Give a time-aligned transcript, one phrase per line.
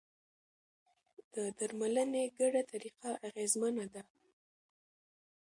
[1.33, 4.01] د درملنې ګډه طریقه اغېزمنه ده.